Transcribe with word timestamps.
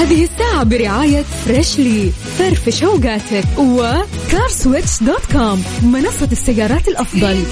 هذه 0.00 0.24
الساعة 0.24 0.64
برعاية 0.64 1.22
Freshly 1.22 2.10
فرفش 2.38 2.82
اوقاتك 2.82 3.44
و 3.58 3.72
CarSwitch 3.72 5.02
dot 5.02 5.32
com 5.32 5.64
منصة 5.82 6.28
السيارات 6.32 6.88
الأفضل 6.88 7.42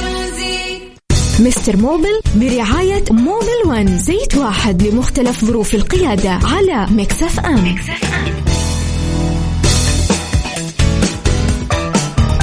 Mister 1.40 1.76
Mobil 1.76 2.20
برعاية 2.34 3.04
Mobil 3.10 3.58
One 3.66 3.98
زيت 3.98 4.36
واحد 4.36 4.82
لمختلف 4.82 5.44
ظروف 5.44 5.74
القيادة 5.74 6.30
على 6.30 6.86
Mix 6.90 7.40
FM, 7.40 7.72
Mix 7.72 8.04
FM. 8.04 8.37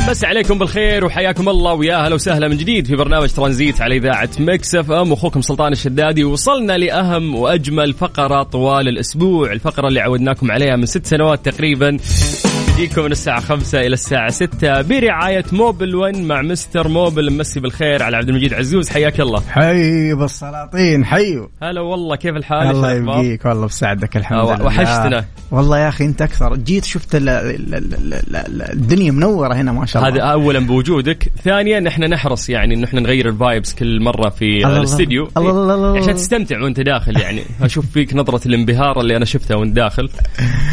بس 0.09 0.23
عليكم 0.23 0.57
بالخير 0.59 1.05
وحياكم 1.05 1.49
الله 1.49 1.73
ويا 1.73 2.05
أهلا 2.05 2.15
وسهلا 2.15 2.47
من 2.47 2.57
جديد 2.57 2.87
في 2.87 2.95
برنامج 2.95 3.29
ترانزيت 3.29 3.81
على 3.81 3.95
إذاعة 3.95 4.29
Mix 4.39 4.75
FM. 4.75 5.13
أخوكم 5.13 5.41
سلطان 5.41 5.71
الشدادي. 5.71 6.23
وصلنا 6.23 6.77
لأهم 6.77 7.35
وأجمل 7.35 7.93
فقرة 7.93 8.43
طوال 8.43 8.87
الأسبوع 8.87 9.51
الفقرة 9.51 9.87
اللي 9.87 9.99
عودناكم 9.99 10.51
عليها 10.51 10.75
من 10.75 10.85
ست 10.85 11.05
سنوات 11.05 11.49
تقريبا. 11.49 11.97
تجيكم 12.75 13.01
من 13.01 13.11
الساعة 13.11 13.39
خمسة 13.39 13.79
إلى 13.79 13.93
الساعة 13.93 14.29
ستة 14.29 14.81
برعاية 14.81 15.45
Mobil 15.51 15.95
One 15.95 16.23
مع 16.23 16.41
Mister 16.41 16.87
Mobil. 16.87 17.33
مسي 17.33 17.59
بالخير 17.59 18.03
على 18.03 18.17
عبد 18.17 18.29
المجيد 18.29 18.53
عزوز. 18.53 18.89
حياك 18.89 19.19
الله. 19.19 19.41
حي 19.49 20.13
بالسلاطين 20.13 21.05
حيوا 21.05 21.47
هلا 21.63 21.81
والله 21.81 22.15
كيف 22.15 22.35
الحال 22.35 22.67
الله 22.67 22.93
يبقيك 22.93 23.45
والله 23.45 23.67
بسعدك 23.67 24.17
الحمد 24.17 24.49
آه، 24.49 24.55
لله. 24.55 24.65
وحشتنا. 24.65 25.25
والله 25.51 25.79
يا 25.79 25.89
أخي 25.89 26.05
أنت 26.05 26.21
أكثر. 26.21 26.55
جيت 26.55 26.85
شفت 26.85 27.09
الدنيا 28.73 29.11
منورة 29.11 29.53
هنا 29.55 29.71
ما 29.71 29.85
شاء 29.85 30.07
الله. 30.07 30.15
هذا 30.15 30.21
أولا 30.31 30.59
بوجودك. 30.59 31.31
ثانيا 31.43 31.79
نحن 31.79 32.03
نحرص 32.03 32.49
يعني 32.49 32.73
إنه 32.75 32.85
إحنا 32.85 32.99
نغير 33.01 33.29
ال 33.29 33.37
vibes 33.37 33.75
كل 33.75 34.01
مرة 34.01 34.29
في 34.29 34.67
الاستديو. 34.67 35.27
عشان 35.97 36.15
تستمتع 36.15 36.61
وأنت 36.63 36.79
داخل 36.79 37.17
يعني. 37.17 37.41
أشوف 37.61 37.85
فيك 37.91 38.15
نظرة 38.15 38.47
الانبهار 38.47 39.01
اللي 39.01 39.17
أنا 39.17 39.25
شفتها 39.25 39.55
وأنت 39.55 39.75
داخل. 39.75 40.09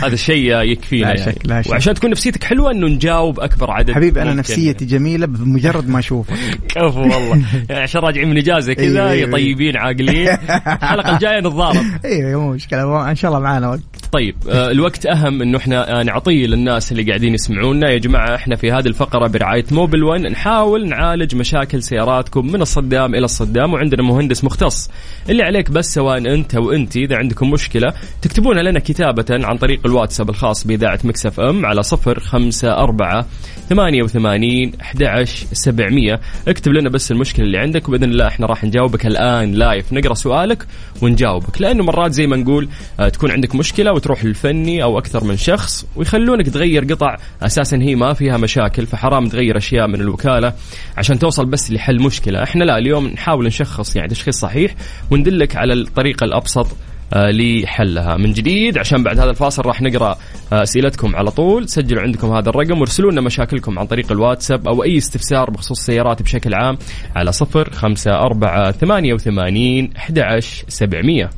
هذا 0.03 0.15
الشيء 0.15 0.57
يكفينا 0.57 1.07
لا 1.07 1.21
يعني. 1.21 1.33
شك 1.33 1.39
لا 1.47 1.63
شك. 1.63 1.71
وعشان 1.71 1.92
عشان 1.93 2.01
تكون 2.01 2.11
نفسيتك 2.11 2.45
حلوة 2.45 2.71
إنه 2.71 2.87
نجاوب 2.87 3.41
أكبر 3.41 3.71
عدد 3.71 3.91
حبيبي 3.91 4.23
أنا 4.23 4.35
نفسيتي 4.35 4.85
جميلة 4.85 5.27
بمجرد 5.27 5.89
ما 5.89 5.99
أشوفك. 5.99 6.35
كفو 6.75 7.01
والله. 7.01 7.43
يعني 7.71 7.83
عشان 7.83 8.01
راجعين 8.01 8.31
من 8.31 8.37
إجازة 8.37 8.73
كذا 8.73 9.11
أيوة،. 9.11 9.33
طيبين 9.33 9.77
عاقلين. 9.77 10.29
الحلقة 10.83 11.15
الجاية 11.15 11.41
نتضارب. 11.41 11.85
أيوه 12.05 12.41
مو 12.41 12.53
مشكلة. 12.53 13.11
إن 13.11 13.15
شاء 13.15 13.31
الله 13.31 13.43
معانا 13.43 13.69
وقت. 13.69 14.02
طيب 14.13 14.35
آه، 14.49 14.71
الوقت 14.71 15.07
أهم 15.07 15.43
إنه 15.43 15.59
إحنا 15.59 16.01
آه، 16.01 16.03
نعطيه 16.03 16.47
للناس 16.47 16.93
اللي 16.93 17.03
قاعدين 17.03 17.35
يسمعونا. 17.35 17.91
يا 17.91 17.99
جماعة 17.99 18.35
إحنا 18.35 18.57
في 18.57 18.73
هذه 18.73 18.87
الفقرة 18.87 19.27
برعاية 19.27 19.65
موبل 19.71 20.05
1 20.05 20.21
نحاول 20.21 20.89
نعالج 20.89 21.35
مشاكل 21.35 21.83
سياراتكم 21.83 22.47
من 22.53 22.63
الصدام 22.63 23.15
إلى 23.15 23.25
الصدام 23.25 23.73
وعندنا 23.73 24.03
مهندس 24.03 24.45
مختص. 24.45 24.91
اللي 25.31 25.43
عليك 25.43 25.71
بس 25.71 25.95
سواء 25.95 26.19
أنت 26.19 26.55
وانت 26.55 26.97
إذا 26.97 27.17
عندكم 27.17 27.51
مشكلة 27.51 27.93
تكتبونها 28.23 28.63
لنا 28.63 28.79
كتابة 28.79 29.25
عن 29.31 29.57
طريق 29.59 29.81
الواتساب 29.87 30.31
الخاص 30.31 30.67
بإذاعة 30.67 30.99
ميكس 31.05 31.34
إف 31.34 31.41
إم 31.41 31.67
على 31.67 31.83
صفر 31.83 32.21
خمسة 32.21 32.73
أربعة 32.73 33.27
ثمانية 33.69 34.03
وثمانين 34.03 34.73
أحد 34.81 35.25
سبعمية. 35.53 36.21
اكتب 36.49 36.73
لنا 36.73 36.89
بس 36.89 37.13
المشكلة 37.13 37.47
اللي 37.47 37.59
عندك 37.59 37.89
وبإذن 37.89 38.05
الله 38.05 38.27
إحنا 38.27 38.47
راح 38.47 38.65
نجاوبك 38.65 39.07
الآن 39.07 39.53
live 39.53 39.93
نقرأ 39.93 40.15
سؤالك 40.15 40.67
ونجاوبك 41.03 41.61
لأنه 41.61 41.85
مرات 41.85 42.13
زي 42.13 42.27
ما 42.27 42.37
نقول 42.37 42.69
آه، 43.01 43.09
تكون 43.09 43.31
عندك 43.31 43.55
مشكلة 43.55 43.93
وتروح 44.03 44.25
للفني 44.25 44.83
أو 44.83 44.99
أكثر 44.99 45.25
من 45.25 45.37
شخص 45.37 45.87
ويخلونك 45.97 46.49
تغير 46.49 46.85
قطع 46.85 47.17
أساسا 47.43 47.77
هي 47.77 47.95
ما 47.95 48.13
فيها 48.13 48.37
مشاكل 48.37 48.87
فحرام 48.87 49.27
تغير 49.27 49.57
أشياء 49.57 49.87
من 49.87 50.01
الوكالة 50.01 50.53
عشان 50.97 51.19
توصل 51.19 51.47
بس 51.47 51.71
لحل 51.71 52.03
مشكلة. 52.03 52.43
إحنا 52.43 52.65
لا 52.65 52.79
اليوم 52.79 53.07
نحاول 53.07 53.47
نشخص 53.47 53.97
يعني 53.97 54.09
تشخيص 54.09 54.41
صحيح 54.41 54.75
وندلك 55.11 55.57
على 55.57 55.73
الطريقة 55.73 56.25
الأبسط 56.25 56.67
آه، 57.15 57.31
لحلها. 57.31 58.17
من 58.17 58.33
جديد 58.33 58.79
عشان 58.79 59.03
بعد 59.03 59.19
هذا 59.19 59.31
الفاصل 59.31 59.63
راح 59.67 59.83
نقرأ 59.83 60.17
آه، 60.53 60.63
أسئلتكم 60.63 61.17
على 61.17 61.31
طول. 61.31 61.69
سجلوا 61.69 62.03
عندكم 62.03 62.33
هذا 62.33 62.49
الرقم 62.49 62.79
وارسلوا 62.79 63.13
لنا 63.13 63.21
مشاكلكم 63.21 63.79
عن 63.79 63.87
طريق 63.87 64.13
الواتساب 64.13 64.69
أو 64.69 64.85
أي 64.85 64.99
استفسار 64.99 65.51
بخصوص 65.51 65.79
السيارات 65.79 66.23
بشكل 66.23 66.55
عام 66.55 66.79
على 67.17 67.33
صفر 67.33 67.71
خمسة 67.73 68.11
أربعة 68.11 68.71
ثمانية 68.71 69.15
وثمانين 69.15 69.91
أحد 69.97 70.41
سبعمية. 70.69 71.31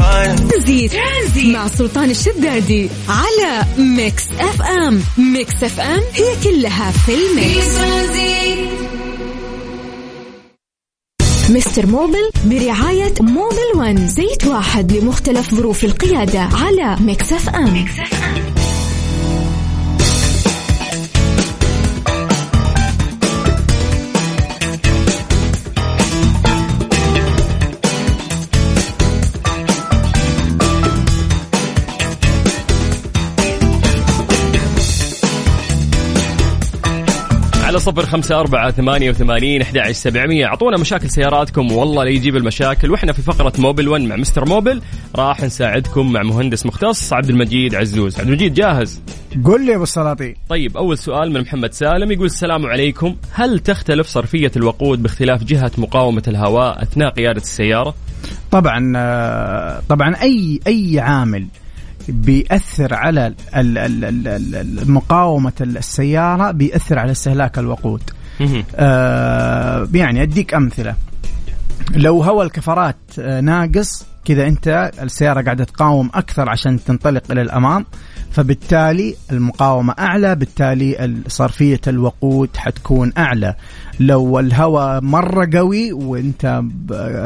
ترانزيت. 0.00 0.92
مع 1.36 1.68
سلطان 1.68 2.10
الشدادي 2.10 2.88
على 3.08 3.62
ميكس 3.78 4.24
اف 4.38 4.62
ام. 4.62 5.02
ميكس 5.18 5.64
اف 5.64 5.80
ام 5.80 6.00
هي 6.14 6.36
كلها 6.44 6.90
في 6.90 7.12
الميكس. 7.14 7.66
مستر 11.50 11.86
موبل 11.86 12.30
برعاية 12.44 13.14
موبل 13.20 13.70
ون. 13.76 14.08
زيت 14.08 14.46
واحد 14.46 14.92
لمختلف 14.92 15.54
ظروف 15.54 15.84
القيادة 15.84 16.40
على 16.40 16.96
ميكس 17.00 17.38
إف 17.38 17.48
أم, 17.48 17.82
ميكس 17.82 18.08
إف 18.08 18.14
أم. 18.14 18.59
على 37.70 37.78
صفر 37.78 38.06
خمسة 38.06 38.40
أربعة 38.40 38.70
ثمانية 38.70 39.10
وثمانين 39.10 39.62
أحد 39.62 39.90
سبعمية. 39.90 40.46
أعطونا 40.46 40.76
مشاكل 40.76 41.10
سياراتكم 41.10 41.72
والله 41.72 42.04
لا 42.04 42.10
يجيب 42.10 42.36
المشاكل. 42.36 42.90
وإحنا 42.90 43.12
في 43.12 43.22
فقرة 43.22 43.52
موبل 43.58 43.88
ون 43.88 44.08
مع 44.08 44.16
مستر 44.16 44.48
موبل. 44.48 44.82
راح 45.16 45.40
نساعدكم 45.42 46.12
مع 46.12 46.22
مهندس 46.22 46.66
مختص 46.66 47.12
عبد 47.12 47.30
المجيد 47.30 47.74
عزوز. 47.74 48.18
عبد 48.18 48.28
المجيد 48.28 48.54
جاهز؟ 48.54 49.02
قل 49.44 49.66
لي 49.66 49.74
أبو 49.74 49.82
السلاطين. 49.82 50.34
طيب 50.48 50.76
أول 50.76 50.98
سؤال 50.98 51.32
من 51.32 51.40
محمد 51.40 51.72
سالم 51.72 52.12
يقول 52.12 52.26
السلام 52.26 52.66
عليكم. 52.66 53.16
هل 53.32 53.58
تختلف 53.58 54.06
صرفية 54.06 54.52
الوقود 54.56 55.02
باختلاف 55.02 55.44
جهة 55.44 55.72
مقاومة 55.78 56.22
الهواء 56.28 56.82
أثناء 56.82 57.10
قيادة 57.10 57.40
السيارة؟ 57.40 57.94
طبعا 58.50 58.92
آه، 58.96 59.82
طبعا 59.88 60.14
أي 60.22 60.60
أي 60.66 61.00
عامل 61.00 61.46
بيأثر 62.10 62.94
على 62.94 63.34
مقاومة 64.86 65.52
السيارة 65.60 66.50
بيأثر 66.50 66.98
على 66.98 67.12
استهلاك 67.12 67.58
الوقود. 67.58 68.02
آه 68.74 69.88
يعني 69.94 70.22
أديك 70.22 70.54
أمثلة. 70.54 70.94
لو 71.94 72.22
هو 72.22 72.42
الكفرات 72.42 72.96
آه، 73.18 73.40
ناقص 73.40 74.06
كذا 74.24 74.46
أنت 74.46 74.90
السيارة 75.02 75.42
قاعدة 75.42 75.64
تقاوم 75.64 76.10
أكثر 76.14 76.48
عشان 76.50 76.84
تنطلق 76.84 77.22
إلى 77.30 77.42
الأمام 77.42 77.86
فبالتالي 78.30 79.14
المقاومة 79.32 79.94
أعلى 79.98 80.34
بالتالي 80.34 81.14
صرفية 81.28 81.80
الوقود 81.86 82.48
حتكون 82.56 83.12
أعلى. 83.18 83.54
لو 84.00 84.38
الهواء 84.38 85.00
مرة 85.00 85.48
قوي 85.54 85.92
وانت 85.92 86.62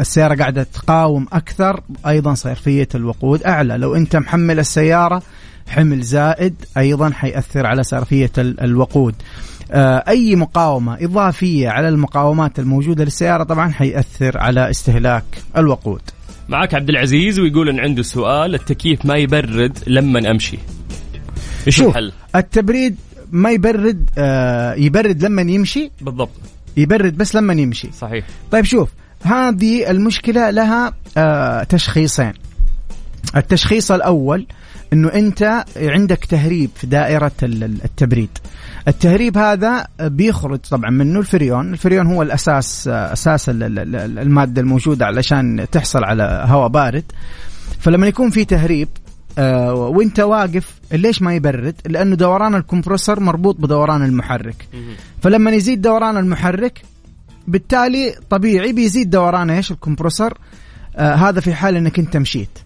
السيارة 0.00 0.34
قاعدة 0.34 0.62
تقاوم 0.62 1.26
أكثر 1.32 1.80
أيضا 2.06 2.34
صرفية 2.34 2.88
الوقود 2.94 3.42
أعلى. 3.42 3.76
لو 3.76 3.94
أنت 3.94 4.16
محمل 4.16 4.58
السيارة 4.58 5.22
حمل 5.68 6.02
زائد 6.02 6.54
أيضا 6.76 7.10
حيأثر 7.10 7.66
على 7.66 7.82
صرفية 7.82 8.32
الوقود. 8.38 9.14
آه، 9.72 10.04
أي 10.08 10.36
مقاومة 10.36 10.94
إضافية 11.00 11.68
على 11.68 11.88
المقاومات 11.88 12.58
الموجودة 12.58 13.04
للسيارة 13.04 13.44
طبعا 13.44 13.72
حيأثر 13.72 14.38
على 14.38 14.70
استهلاك 14.70 15.24
الوقود. 15.56 16.00
معك 16.48 16.74
عبد 16.74 16.88
العزيز 16.88 17.40
ويقول 17.40 17.68
إن 17.68 17.80
عنده 17.80 18.02
سؤال 18.02 18.54
التكييف 18.54 19.06
ما 19.06 19.16
يبرد 19.16 19.78
لما 19.86 20.30
أمشي. 20.30 20.58
إيش 21.66 21.82
الحل؟ 21.82 22.12
التبريد 22.36 22.96
ما 23.32 23.50
يبرد 23.50 24.10
آه 24.18 24.74
يبرد 24.74 25.24
لما 25.24 25.42
يمشي. 25.42 25.90
بالضبط. 26.00 26.30
يبرد 26.76 27.16
بس 27.16 27.34
لما 27.34 27.52
يمشي. 27.52 27.90
صحيح. 27.92 28.26
طيب 28.50 28.64
شوف 28.64 28.88
هذه 29.22 29.90
المشكلة 29.90 30.50
لها 30.50 30.92
آه 31.16 31.62
تشخيصين. 31.62 32.32
التشخيص 33.36 33.90
الأول 33.90 34.46
إنه 34.92 35.08
أنت 35.08 35.64
عندك 35.76 36.24
تهريب 36.24 36.70
في 36.74 36.86
دائرة 36.86 37.32
التبريد. 37.42 38.30
التهريب 38.88 39.38
هذا 39.38 39.86
بيخرج 40.00 40.58
طبعا 40.58 40.90
منه 40.90 41.18
الفريون. 41.20 41.72
الفريون 41.72 42.06
هو 42.06 42.22
الأساس 42.22 42.88
أساس 42.88 43.48
المادة 43.48 44.60
الموجودة 44.60 45.06
علشان 45.06 45.66
تحصل 45.72 46.04
على 46.04 46.44
هواء 46.46 46.68
بارد. 46.68 47.04
فلما 47.80 48.06
يكون 48.06 48.30
في 48.30 48.44
تهريب 48.44 48.88
آه 49.38 49.74
وانت 49.74 50.20
واقف 50.20 50.74
ليش 50.92 51.22
ما 51.22 51.34
يبرد؟ 51.34 51.74
لأنه 51.86 52.16
دوران 52.16 52.54
الكمبرسور 52.54 53.20
مربوط 53.20 53.56
بدوران 53.60 54.02
المحرك. 54.04 54.68
فلما 55.22 55.50
يزيد 55.50 55.82
دوران 55.82 56.16
المحرك 56.16 56.82
بالتالي 57.48 58.14
طبيعي 58.30 58.72
بيزيد 58.72 59.10
دوران 59.10 59.50
إيش؟ 59.50 59.70
الكمبرسور 59.72 60.34
آه 60.96 61.14
هذا 61.14 61.40
في 61.40 61.54
حال 61.54 61.76
إنك 61.76 61.98
أنت 61.98 62.16
مشيت. 62.16 62.58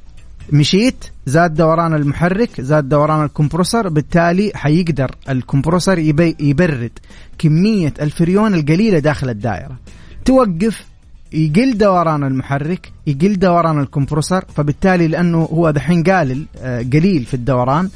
مشيت 0.52 1.04
زاد 1.26 1.54
دوران 1.54 1.94
المحرك 1.94 2.60
زاد 2.60 2.88
دوران 2.88 3.24
الكمبرسور 3.24 3.88
بالتالي 3.88 4.52
حيقدر 4.54 5.14
الكمبرسور 5.28 5.98
يبرد 6.40 6.90
كمية 7.38 7.94
الفريون 8.00 8.54
القليلة 8.54 8.98
داخل 8.98 9.28
الدائرة 9.30 9.76
توقف 10.24 10.84
يقل 11.32 11.78
دوران 11.78 12.24
المحرك 12.24 12.92
يقل 13.06 13.38
دوران 13.38 13.80
الكمبروسر 13.80 14.44
فبالتالي 14.56 15.08
لأنه 15.08 15.38
هو 15.38 15.70
دحين 15.70 16.02
قالل 16.02 16.46
آه، 16.58 16.82
قليل 16.82 17.24
في 17.24 17.34
الدوران 17.34 17.88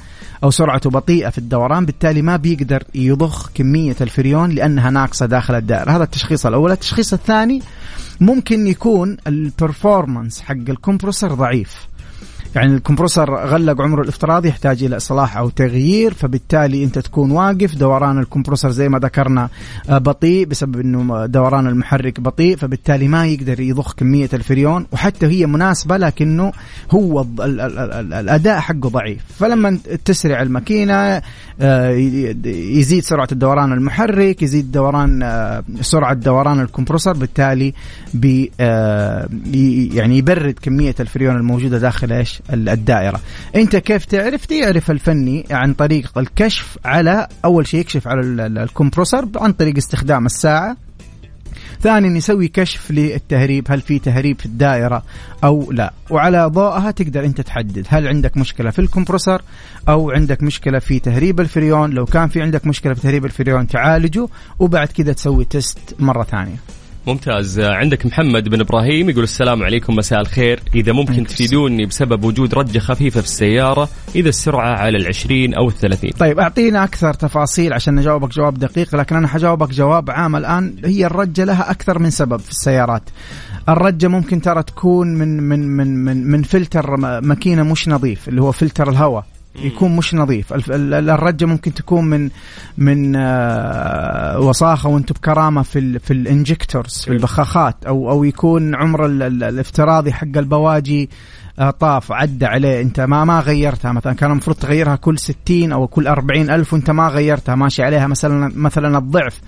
أو 0.44 0.50
سرعته 0.50 0.90
بطيئة 0.90 1.30
في 1.30 1.38
الدوران 1.38 1.86
بالتالي 1.86 2.22
ما 2.22 2.36
بيقدر 2.36 2.82
يضخ 2.94 3.50
كمية 3.54 3.96
الفريون 4.00 4.50
لأنها 4.50 4.90
ناقصة 4.90 5.26
داخل 5.26 5.54
الدائرة. 5.54 5.90
هذا 5.90 6.04
التشخيص 6.04 6.46
الأول. 6.46 6.72
التشخيص 6.72 7.12
الثاني 7.12 7.62
ممكن 8.20 8.66
يكون 8.66 9.16
ال 9.26 9.36
performance 9.36 10.40
حق 10.40 10.54
ال 10.68 10.74
compressor 10.74 11.34
ضعيف. 11.34 11.86
يعني 12.56 12.74
ال 12.74 12.80
compressor 12.80 13.34
خلاص 13.34 13.80
عمره 13.80 14.02
الافتراضي 14.02 14.48
يحتاج 14.48 14.84
إلى 14.84 14.96
إصلاح 14.96 15.36
أو 15.36 15.48
تغيير 15.48 16.14
فبالتالي 16.14 16.84
أنت 16.84 16.98
تكون 16.98 17.30
واقف 17.30 17.74
دوران 17.74 18.18
ال 18.18 18.23
compressor 18.23 18.70
زي 18.70 18.88
ما 18.88 18.98
ذكرنا 18.98 19.48
آه، 19.88 19.98
بطيء 19.98 20.46
بسبب 20.46 20.80
إنه 20.80 21.26
دوران 21.26 21.66
المحرك 21.66 22.20
بطيء 22.20 22.56
فبالتالي 22.56 23.08
ما 23.08 23.26
يقدر 23.26 23.60
يضخ 23.60 23.94
كمية 23.94 24.28
الفريون 24.34 24.86
وحتى 24.92 25.26
هي 25.26 25.46
مناسبة 25.46 25.96
لكنه 25.96 26.52
هو 26.90 27.26
الأداء 27.40 28.60
حقه 28.60 28.88
ضعيف. 28.88 29.20
فلما 29.38 29.78
تسرع 30.04 30.42
الماكينة 30.42 31.22
آه، 31.60 31.90
يزيد 32.44 33.02
سرعة 33.02 33.28
الدوران 33.32 33.72
المحرك 33.72 34.42
يزيد 34.42 34.72
دوران 34.72 35.22
آه، 35.22 35.64
سرعة 35.80 36.14
دوران 36.14 36.60
ال 36.60 36.65
compressor 36.65 37.12
بالتالي 37.12 37.74
بي 38.14 38.50
يعني 39.94 40.18
يبرد 40.18 40.58
كمية 40.62 40.94
الفريون 41.00 41.36
الموجودة 41.36 41.78
داخل 41.78 42.12
إيش؟ 42.12 42.41
الدائرة. 42.50 43.20
أنت 43.56 43.76
كيف 43.76 44.04
تعرف؟ 44.04 44.46
تعرف 44.46 44.90
الفني 44.90 45.46
عن 45.50 45.74
طريق 45.74 46.18
الكشف 46.18 46.78
على 46.84 47.28
أول 47.44 47.66
شيء 47.66 47.80
يكشف 47.80 48.08
على 48.08 48.20
ال 48.46 48.54
compressor 48.54 49.28
عن 49.36 49.52
طريق 49.52 49.76
استخدام 49.76 50.26
الساعة. 50.26 50.76
ثانيا 51.80 52.16
يسوي 52.16 52.48
كشف 52.48 52.90
للتهريب 52.90 53.66
هل 53.70 53.80
في 53.80 53.98
تهريب 53.98 54.40
في 54.40 54.46
الدائرة 54.46 55.02
أو 55.44 55.72
لا. 55.72 55.92
وعلى 56.10 56.46
ضوءها 56.46 56.90
تقدر 56.90 57.24
أنت 57.24 57.40
تحدد 57.40 57.86
هل 57.88 58.08
عندك 58.08 58.36
مشكلة 58.36 58.70
في 58.70 58.78
ال 58.78 58.84
compressor 58.84 59.42
أو 59.88 60.10
عندك 60.10 60.42
مشكلة 60.42 60.78
في 60.78 60.98
تهريب 60.98 61.40
الفريون. 61.40 61.90
لو 61.90 62.04
كان 62.04 62.28
في 62.28 62.42
عندك 62.42 62.66
مشكلة 62.66 62.94
في 62.94 63.00
تهريب 63.00 63.24
الفريون 63.24 63.66
تعالجه 63.66 64.28
وبعد 64.58 64.88
كذا 64.88 65.12
تسوي 65.12 65.44
test 65.44 65.78
مرة 65.98 66.22
ثانية. 66.22 66.56
ممتاز. 67.06 67.60
عندك 67.60 68.06
محمد 68.06 68.48
بن 68.48 68.60
إبراهيم 68.60 69.10
يقول 69.10 69.24
السلام 69.24 69.62
عليكم 69.62 69.96
مساء 69.96 70.20
الخير. 70.20 70.60
إذا 70.74 70.92
ممكن 70.92 71.26
تفيدوني 71.26 71.86
بسبب 71.86 72.24
وجود 72.24 72.54
رجة 72.54 72.78
خفيفة 72.78 73.20
في 73.20 73.26
السيارة 73.26 73.88
إذا 74.14 74.28
السرعة 74.28 74.78
على 74.78 74.98
العشرين 74.98 75.54
أو 75.54 75.68
الثلاثين. 75.68 76.10
طيب 76.10 76.38
أعطينا 76.38 76.84
أكثر 76.84 77.14
تفاصيل 77.14 77.72
عشان 77.72 77.94
نجاوبك 77.94 78.28
جواب 78.28 78.58
دقيق 78.58 78.96
لكن 78.96 79.16
أنا 79.16 79.28
حجاوبك 79.28 79.70
جواب 79.70 80.10
عام 80.10 80.36
الآن. 80.36 80.76
هي 80.84 81.06
الرجة 81.06 81.44
لها 81.44 81.70
أكثر 81.70 81.98
من 81.98 82.10
سبب 82.10 82.40
في 82.40 82.50
السيارات. 82.50 83.02
الرجة 83.68 84.08
ممكن 84.08 84.40
ترى 84.40 84.62
تكون 84.62 85.14
من 85.14 85.42
من 85.42 85.68
من 85.68 86.04
من, 86.04 86.30
من 86.30 86.42
فلتر 86.42 86.96
مكينة 87.20 87.62
مش 87.62 87.88
نظيف 87.88 88.28
اللي 88.28 88.42
هو 88.42 88.52
فلتر 88.52 88.90
الهواء. 88.90 89.24
يكون 89.56 89.96
مش 89.96 90.14
نظيف. 90.14 90.52
الرجة 90.80 91.44
ممكن 91.44 91.74
تكون 91.74 92.04
من 92.04 92.30
من 92.78 93.16
آه، 93.16 94.40
وصاخة 94.40 94.88
وأنتم 94.88 95.14
بكرامة 95.14 95.62
في 95.62 95.98
في 95.98 96.12
الانجكتورز 96.12 97.02
في 97.04 97.12
البخاخات 97.12 97.76
أو 97.86 98.10
أو 98.10 98.24
يكون 98.24 98.74
عمر 98.74 99.06
الافتراضي 99.06 100.12
حق 100.12 100.36
البواجي 100.36 101.10
طاف 101.70 102.12
عدى 102.12 102.46
عليه. 102.46 102.80
انت 102.80 103.00
ما 103.00 103.24
ما 103.24 103.40
غيرتها. 103.40 103.92
مثلا 103.92 104.12
كان 104.12 104.30
المفروض 104.30 104.56
تغيرها 104.56 104.96
كل 104.96 105.18
60 105.18 105.72
أو 105.72 105.86
كل 105.86 106.06
40 106.06 106.50
ألف 106.50 106.72
وانت 106.72 106.90
ما 106.90 107.08
غيرتها 107.08 107.54
ماشي 107.54 107.82
عليها 107.82 108.06
مثلا 108.06 108.52
مثلا 108.56 108.98
الضعف. 108.98 109.40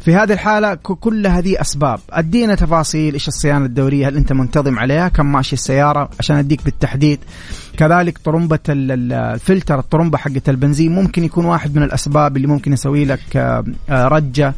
في 0.00 0.14
هذه 0.14 0.32
الحالة 0.32 0.74
كل 0.74 1.26
هذه 1.26 1.60
أسباب. 1.60 2.00
أدينا 2.10 2.54
تفاصيل 2.54 3.12
إيش 3.14 3.28
الصيانة 3.28 3.64
الدورية 3.64 4.08
هل 4.08 4.16
أنت 4.16 4.32
منتظم 4.32 4.78
عليها 4.78 5.08
كم 5.08 5.32
ماشي 5.32 5.52
السيارة 5.52 6.10
عشان 6.18 6.36
أديك 6.36 6.64
بالتحديد. 6.64 7.18
كذلك 7.76 8.18
طرمبة 8.18 8.58
الفلتر 8.68 9.78
الطرمبة 9.78 10.18
حقة 10.18 10.42
البنزين 10.48 10.94
ممكن 10.94 11.24
يكون 11.24 11.44
واحد 11.44 11.76
من 11.76 11.82
الأسباب 11.82 12.36
اللي 12.36 12.46
ممكن 12.48 12.72
يسوي 12.72 13.04
لك 13.04 13.36
آه، 13.36 13.64
آه، 13.90 14.08
رجة. 14.08 14.54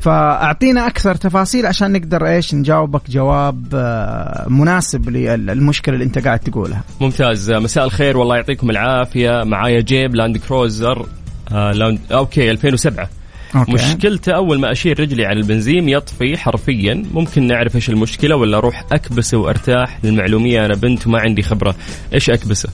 فأعطينا 0.00 0.86
أكثر 0.86 1.14
تفاصيل 1.14 1.66
عشان 1.66 1.92
نقدر 1.92 2.26
إيش 2.26 2.54
نجاوبك 2.54 3.10
جواب 3.10 3.64
آه، 3.74 4.46
مناسب 4.48 5.08
للمشكلة 5.10 5.94
اللي 5.94 6.04
أنت 6.04 6.18
قاعد 6.18 6.38
تقولها. 6.38 6.82
ممتاز. 7.00 7.50
مساء 7.52 7.84
الخير. 7.84 8.16
والله 8.16 8.36
يعطيكم 8.36 8.70
العافية. 8.70 9.42
معايا 9.44 9.80
جيب 9.80 10.14
لاند 10.14 10.36
كروزر 10.36 11.06
آه 11.52 11.72
لاند 11.72 11.98
okay 12.12 12.50
2007 12.50 13.08
okay. 13.56 13.72
مشكلته 13.72 14.32
أول 14.32 14.60
ما 14.60 14.72
أشيل 14.72 15.00
رجلي 15.00 15.24
على 15.26 15.40
البنزين 15.40 15.88
يطفي 15.88 16.36
حرفيا. 16.36 17.04
ممكن 17.14 17.46
نعرف 17.46 17.76
إيش 17.76 17.90
المشكلة 17.90 18.36
ولا 18.36 18.58
أروح 18.58 18.84
أكبسه 18.92 19.38
وأرتاح؟ 19.38 19.98
للمعلومية 20.04 20.64
أنا 20.66 20.74
بنت 20.74 21.06
وما 21.06 21.20
عندي 21.20 21.42
خبرة. 21.42 21.74
إيش 22.14 22.30
أكبسه؟ 22.30 22.68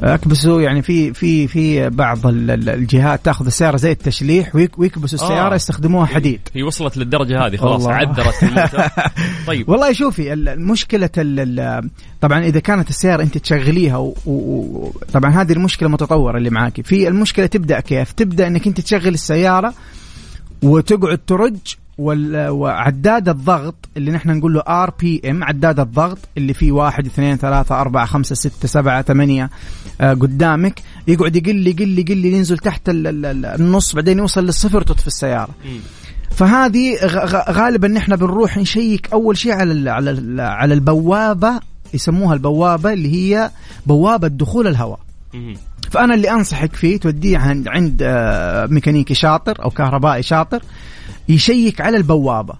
اكبسوا 0.00 0.62
يعني 0.62 0.82
في 0.82 1.14
في 1.14 1.48
في 1.48 1.90
بعض 1.90 2.18
الجهات 2.26 3.24
تاخذ 3.24 3.46
السيارة 3.46 3.76
زي 3.76 3.92
التشليح 3.92 4.54
ويكبسوا 4.54 5.18
السيارة 5.18 5.52
آه. 5.52 5.56
يستخدموها 5.56 6.06
حديد. 6.06 6.40
هي 6.54 6.62
وصلت 6.62 6.96
للدرجة 6.96 7.46
هذه 7.46 7.56
خلاص 7.56 7.86
عذرت 7.86 8.34
طيب. 9.46 9.68
والله 9.68 9.92
شوفي 9.92 10.32
المشكلة 10.32 11.10
طبعا 12.20 12.44
إذا 12.44 12.60
كانت 12.60 12.90
السيارة 12.90 13.22
أنت 13.22 13.38
تشغليها 13.38 14.12
وطبعا 14.26 15.30
هذه 15.30 15.52
المشكلة 15.52 15.88
متطورة 15.88 16.38
اللي 16.38 16.50
معاكي. 16.50 16.82
في 16.82 17.08
المشكلة 17.08 17.46
تبدأ 17.46 17.80
كيف؟ 17.80 18.12
تبدأ 18.12 18.46
إنك 18.46 18.66
أنت 18.66 18.80
تشغل 18.80 19.14
السيارة 19.14 19.74
وتقعد 20.62 21.18
ترج 21.26 21.56
وعداد 21.98 23.28
الضغط 23.28 23.74
اللي 23.96 24.10
نحن 24.10 24.30
نقول 24.30 24.54
له 24.54 24.60
RPM 24.60 25.44
عداد 25.44 25.80
الضغط 25.80 26.18
اللي 26.38 26.54
فيه 26.54 26.72
واحد 26.72 27.06
اثنين 27.06 27.36
ثلاثة 27.36 27.80
أربعة 27.80 28.06
خمسة 28.06 28.34
ستة 28.34 28.68
سبعة 28.68 29.02
ثمانية 29.02 29.50
آه 30.00 30.14
قدامك 30.14 30.80
يقعد 31.08 31.36
يقل 31.36 31.66
يقل 31.66 31.98
يقل 31.98 32.24
ينزل 32.24 32.58
تحت 32.58 32.82
النص 32.88 33.94
بعدين 33.94 34.18
يوصل 34.18 34.44
للصفر 34.44 34.82
تطفي 34.82 35.06
السيارة. 35.06 35.50
فهذه 36.30 36.96
غالبا 37.50 37.88
نحن 37.88 38.16
بنروح 38.16 38.56
نشيك 38.56 39.12
أول 39.12 39.38
شيء 39.38 39.52
على 39.52 39.90
على 39.90 40.42
على 40.42 40.74
البوابة 40.74 41.60
يسموها 41.94 42.34
البوابة 42.34 42.92
اللي 42.92 43.12
هي 43.12 43.50
بوابة 43.86 44.28
دخول 44.28 44.66
الهواء. 44.66 44.98
فأنا 45.90 46.14
اللي 46.14 46.30
أنصحك 46.30 46.74
فيه 46.76 46.96
توديه 46.96 47.38
عند 47.38 47.68
عند 47.68 48.00
آه، 48.02 48.66
ميكانيكي 48.66 49.14
شاطر 49.14 49.64
أو 49.64 49.70
كهربائي 49.70 50.22
شاطر 50.22 50.62
يشيك 51.28 51.80
على 51.80 51.96
البوابة. 51.96 52.54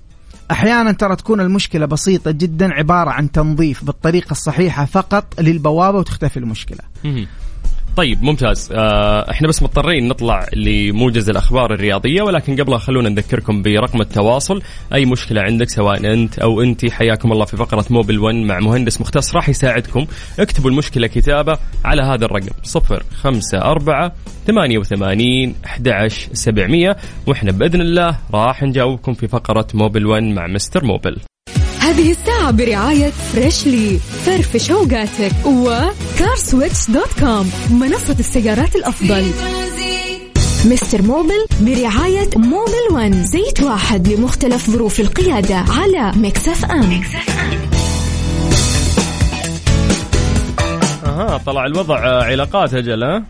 أحيانا 0.51 0.93
ترى 0.93 1.17
تكون 1.17 1.41
المشكلة 1.41 1.87
بسيطة 1.87 2.31
جدا 2.31 2.73
عبارة 2.73 3.11
عن 3.11 3.33
تنظيف 3.33 3.85
بالطريقة 3.85 4.31
الصحيحة 4.33 4.85
فقط 4.85 5.41
للبوابة 5.41 5.99
وتختفي 5.99 6.37
المشكلة. 6.37 6.81
طيب 7.97 8.23
ممتاز. 8.23 8.73
آه 8.73 9.31
إحنا 9.31 9.49
بس 9.49 9.63
مضطرين 9.63 10.09
نطلع 10.09 10.47
لموجز 10.57 11.31
الأخبار 11.31 11.75
الرياضية 11.75 12.23
ولكن 12.23 12.57
قبلها 12.57 12.79
خلونا 12.79 13.09
نذكركم 13.09 13.63
برقم 13.63 14.01
التواصل. 14.01 14.63
أي 14.95 15.05
مشكلة 15.05 15.41
عندك 15.41 15.69
سواء 15.69 16.13
أنت 16.13 16.39
أو 16.39 16.63
أنت 16.63 16.91
حياكم 16.91 17.33
الله 17.33 17.45
في 17.45 17.57
فقرة 17.57 17.85
موبل 17.91 18.19
1 18.19 18.37
مع 18.37 18.61
مهندس 18.61 19.01
مختص 19.01 19.35
راح 19.35 19.49
يساعدكم. 19.49 20.07
اكتبوا 20.39 20.71
المشكلة 20.71 21.07
كتابة 21.07 21.59
على 21.85 22.03
هذا 22.03 22.25
الرقم 22.25 22.51
054 22.77 24.11
88 24.47 25.55
11 25.65 26.29
700 26.33 26.97
وإحنا 27.27 27.53
بإذن 27.53 27.81
الله 27.81 28.19
راح 28.35 28.63
نجاوبكم 28.63 29.15
في 29.15 29.29
فقرة 29.29 29.67
موبل 29.75 30.07
1 30.07 30.23
مع 30.23 30.47
مستر 30.47 30.85
موبل 30.85 31.17
هذه 31.85 32.11
الساعة 32.11 32.51
برعاية 32.51 33.11
فريشلي 33.11 33.99
فرفش 33.99 34.71
اوقاتك 34.71 35.33
وكارسويتش 35.47 36.91
dot 36.91 37.21
com 37.21 37.51
منصة 37.71 38.17
السيارات 38.19 38.77
الأفضل. 38.77 39.25
مستر 40.65 41.03
موبل 41.03 41.47
برعاية 41.61 42.31
موبل 42.37 42.73
ون. 42.93 43.25
زيت 43.25 43.63
واحد 43.63 44.09
لمختلف 44.09 44.71
ظروف 44.71 45.01
القيادة 45.01 45.57
على 45.57 46.13
ميكس 46.17 46.55
إف 46.55 46.65
أم, 46.65 46.93
ميكس 46.93 47.23
إف 47.23 47.31
أم. 47.31 47.59
أها 51.07 51.39
طلع 51.47 51.67
الوضع 51.67 52.25
علاقات 52.25 52.75
أجل 52.75 53.05
ها؟ 53.05 53.25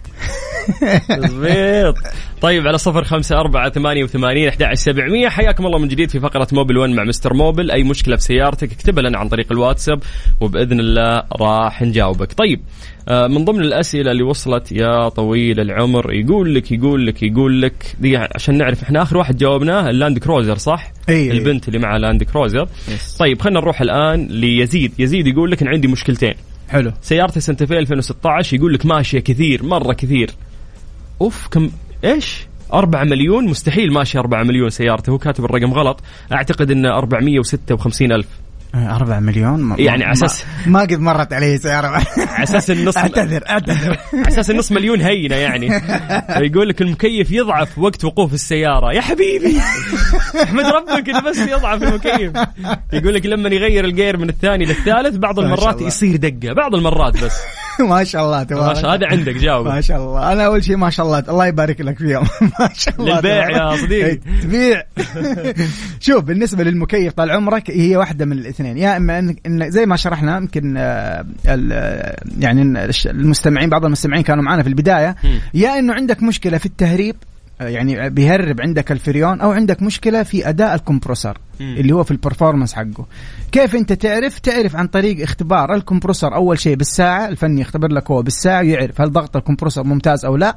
طيب 2.41 2.67
على 2.67 2.79
صفر 2.79 3.05
خمسة 3.05 3.37
أربعة 3.37 3.71
ثمانية 3.71 4.05
وثمانين 4.05 4.49
أحد 4.49 4.75
سبعمية. 4.75 5.29
حياكم 5.29 5.67
الله 5.67 5.79
من 5.79 5.89
جديد 5.89 6.11
في 6.11 6.21
فقرة 6.21 6.49
موبل 6.53 6.79
ون 6.79 6.95
مع 6.95 7.05
مستر 7.05 7.35
موبل 7.35 7.71
أي 7.71 7.83
مشكلة 7.83 8.17
في 8.17 8.23
سيارتك 8.23 8.73
اكتبها 8.73 9.03
لنا 9.03 9.19
عن 9.19 9.29
طريق 9.29 9.53
الواتساب 9.53 10.03
وبإذن 10.41 10.81
الله 10.81 11.23
راح 11.41 11.83
نجاوبك. 11.83 12.33
طيب 12.33 12.61
آه، 13.09 13.27
من 13.27 13.45
ضمن 13.45 13.61
الأسئلة 13.61 14.11
اللي 14.11 14.23
وصلت 14.23 14.73
يا 14.73 15.09
طويل 15.09 15.61
العمر 15.61 16.13
يقول 16.13 16.55
لك 16.55 16.73
يقول 16.73 17.07
لك 17.07 17.23
يقول 17.23 17.63
لك 17.63 17.97
دي 18.01 18.17
عشان 18.17 18.59
نعرف 18.59 18.83
إحنا 18.83 19.03
آخر 19.03 19.17
واحد 19.17 19.37
جاوبناه 19.37 19.91
اللاند 19.91 20.19
كروزر 20.19 20.57
صح؟ 20.57 20.93
أي 21.09 21.31
البنت 21.31 21.69
اللي 21.69 21.79
معها 21.79 21.99
لاند 21.99 22.23
كروزر. 22.23 22.69
yes. 22.89 23.17
طيب 23.17 23.43
خلينا 23.43 23.61
نروح 23.61 23.81
الآن 23.81 24.27
ليزيد. 24.27 24.93
يزيد 24.99 25.27
يقول 25.27 25.51
لك 25.51 25.63
أنا 25.63 25.71
عندي 25.71 25.89
مشكلتين. 25.89 26.35
حلو. 26.69 26.93
سيارتي 27.03 27.41
سنتافي 27.41 27.79
2016 27.79 28.57
يقول 28.57 28.75
لك 28.75 28.87
ماشية 28.87 29.19
كثير 29.19 29.63
مرة 29.63 29.93
كثير. 29.93 30.31
أوف 31.21 31.49
كم 31.49 31.71
إيش؟ 32.05 32.47
4 32.73 33.05
مليون؟ 33.05 33.49
مستحيل. 33.49 33.93
ماشي 33.93 34.19
4 34.19 34.43
مليون 34.43 34.71
سيارته 34.71 35.11
هو 35.11 35.19
كاتب 35.19 35.45
الرقم 35.45 35.75
غلط. 35.75 36.01
أعتقد 36.33 36.71
انه 36.71 36.89
456 36.99 38.13
ألف. 38.13 38.27
4 38.75 39.21
مليون 39.21 39.61
ما 39.61 39.77
يعني 39.79 40.05
على 40.05 40.13
أساس 40.13 40.45
ما 40.67 40.81
قد 40.81 41.01
مرت 41.01 41.33
علي 41.33 41.59
سيارة. 41.59 41.87
على 42.19 42.43
أساس 42.43 42.71
النص 42.71 42.97
أعتذر 42.97 43.43
أعتذر. 43.49 43.99
على 44.15 44.29
أساس 44.29 44.51
النص 44.51 44.73
مليون 44.73 45.01
هينة 45.01 45.37
يعني. 45.37 45.67
يقول 46.47 46.69
لك 46.69 46.83
المكيف 46.83 47.31
يضعف 47.31 47.79
وقت 47.79 48.05
وقوف 48.05 48.35
السيارة. 48.35 48.93
يا 48.93 49.01
حبيبي! 49.01 49.61
أحمد 50.43 50.65
ربك 50.65 51.09
انه 51.09 51.21
بس 51.21 51.39
يضعف 51.39 51.83
المكيف. 51.83 52.33
يقول 52.93 53.15
لك 53.15 53.27
لما 53.27 53.49
يغير 53.49 53.85
الجير 53.85 54.17
من 54.17 54.29
الثاني 54.29 54.65
للثالث 54.65 55.17
بعض 55.17 55.39
المرات 55.39 55.83
يصير 55.83 56.17
دقة. 56.17 56.53
بعض 56.53 56.75
المرات 56.75 57.25
بس. 57.25 57.41
ما 57.91 58.05
شاء 58.05 58.25
الله 58.25 58.43
تبارك. 58.43 58.79
الله 58.79 58.95
هذا 58.95 59.07
عندك 59.07 59.35
جاوب. 59.35 59.67
ما 59.67 59.81
شاء 59.81 59.97
الله. 59.97 60.33
أنا 60.33 60.47
أول 60.47 60.65
شيء 60.65 60.77
ما 60.77 60.91
شاء 60.91 61.07
الله 61.07 61.19
الله 61.19 61.47
يبارك 61.47 61.81
لك 61.81 61.99
فيهم 61.99 62.27
ما 62.61 62.69
شاء 62.75 62.95
الله 63.01 63.17
للبيع 63.17 63.51
يا 63.51 63.77
صديقي. 63.77 64.11
إيه، 64.11 64.21
تبيع. 64.43 64.83
شوف 66.07 66.25
بالنسبة 66.25 66.65
للمكيف 66.65 67.13
طال 67.13 67.31
عمرك 67.31 67.71
هي 67.71 67.97
واحدة 67.97 68.25
من 68.25 68.39
الاثنين. 68.39 68.79
يا 68.79 68.97
إما 68.97 69.19
ان 69.19 69.71
زي 69.71 69.87
ما 69.87 69.97
شرحنا 69.97 70.37
يمكن 70.37 70.75
آه، 70.77 71.27
يعني 72.39 72.89
المستمعين 73.07 73.69
بعض 73.71 73.85
المستمعين 73.85 74.23
كانوا 74.23 74.45
معنا 74.45 74.63
في 74.63 74.69
البداية. 74.69 75.17
يا 75.55 75.79
إنه 75.79 75.95
عندك 75.95 76.23
مشكلة 76.23 76.59
في 76.59 76.67
التهريب 76.67 77.17
يعني 77.61 78.11
بيهرب 78.11 78.61
عندك 78.61 78.93
الفريون 78.93 79.41
أو 79.41 79.53
عندك 79.53 79.83
مشكلة 79.83 80.23
في 80.23 80.49
أداء 80.49 80.75
ال 80.75 80.80
compressor 80.80 81.39
اللي 81.61 81.93
هو 81.93 82.05
في 82.05 82.11
ال 82.11 82.16
performance 82.16 82.73
حقه. 82.73 83.07
كيف 83.53 83.75
أنت 83.75 83.93
تعرف؟ 83.93 84.39
تعرف 84.39 84.77
عن 84.77 84.87
طريق 84.87 85.23
اختبار 85.23 85.75
ال 85.75 85.80
compressor 85.80 86.35
أول 86.35 86.59
شيء 86.59 86.77
بالساعة 86.77 87.29
الفني 87.29 87.61
يختبر 87.61 87.89
لك 87.93 88.11
هو 88.11 88.23
بالساعة 88.23 88.61
ويعرف 88.61 89.01
هل 89.01 89.13
ضغط 89.13 89.37
ال 89.37 89.41
compressor 89.41 89.85
ممتاز 89.85 90.25
أو 90.25 90.37
لا. 90.37 90.57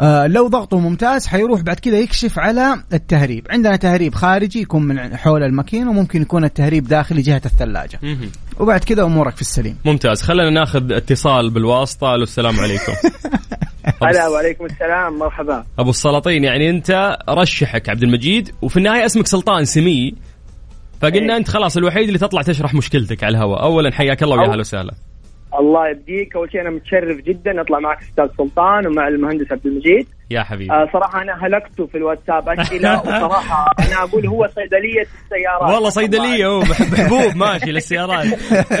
آه 0.00 0.26
لو 0.26 0.48
ضغطه 0.48 0.78
ممتاز 0.78 1.26
حيروح 1.26 1.60
بعد 1.60 1.76
كذا 1.76 1.98
يكشف 1.98 2.38
على 2.38 2.82
التهريب. 2.92 3.46
عندنا 3.50 3.76
تهريب 3.76 4.14
خارجي 4.14 4.60
يكون 4.60 4.82
من 4.82 5.16
حول 5.16 5.42
الماكينة 5.42 5.90
وممكن 5.90 6.22
يكون 6.22 6.44
التهريب 6.44 6.84
داخلي 6.84 7.22
جهة 7.22 7.42
الثلاجة. 7.46 8.00
وبعد 8.60 8.84
كذا 8.84 9.02
أمورك 9.02 9.34
في 9.34 9.40
السليم. 9.40 9.76
ممتاز. 9.84 10.22
خلينا 10.22 10.50
ناخذ 10.50 10.92
اتصال 10.92 11.50
بالواسطة. 11.50 12.14
السلام 12.14 12.60
عليكم. 12.60 12.92
هلا 14.02 14.28
وعليكم 14.28 14.64
السلام. 14.64 15.18
مرحبا. 15.18 15.64
أبو 15.78 15.90
السلاطين 15.90 16.44
يعني 16.44 16.70
أنت 16.70 17.16
رشحك 17.28 17.88
عبد 17.88 18.02
المجيد 18.02 18.50
وفي 18.62 18.76
النهاية 18.76 19.06
اسمك 19.06 19.26
سلطان 19.26 19.64
سمي. 19.64 20.14
فقلنا 21.00 21.32
إيه. 21.32 21.36
أنت 21.36 21.48
خلاص 21.48 21.76
الوحيد 21.76 22.06
اللي 22.06 22.18
تطلع 22.18 22.42
تشرح 22.42 22.74
مشكلتك 22.74 23.24
على 23.24 23.36
الهواء. 23.36 23.62
اولا 23.62 23.92
حياك 23.92 24.22
الله 24.22 24.36
ويا 24.36 24.50
أهلا 24.50 24.60
وسهلا. 24.60 24.94
الله 25.60 25.88
يبديك 25.88 26.36
أول 26.36 26.52
شيء 26.52 26.60
أنا 26.60 26.70
متشرف 26.70 27.16
جدا 27.16 27.60
أطلع 27.60 27.78
معك 27.78 27.98
أستاذ 28.02 28.26
سلطان 28.38 28.86
ومع 28.86 29.08
المهندس 29.08 29.52
عبد 29.52 29.66
المجيد. 29.66 30.06
يا 30.30 30.42
حبيبي. 30.42 30.72
آه 30.72 30.88
صراحة 30.92 31.22
أنا 31.22 31.46
هلكته 31.46 31.86
في 31.86 31.98
الواتساب. 31.98 32.48
أسئلة 32.48 32.98
وصراحة 33.00 33.72
أنا 33.78 34.02
أقول 34.02 34.26
هو 34.26 34.46
صيدلية 34.46 35.00
السيارات. 35.02 35.74
والله 35.74 35.90
صيدلية. 35.90 36.46
هو 36.46 36.60
محبوب. 36.92 37.36
ماشي 37.36 37.72
للسيارات. 37.72 38.26